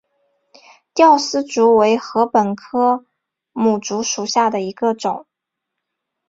[0.95, 3.05] 吊丝竹为禾本科
[3.53, 5.27] 牡竹属下的一个种。